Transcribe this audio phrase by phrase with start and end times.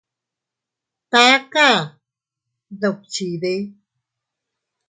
[1.11, 1.67] ¿Taka
[2.79, 3.53] dukchide?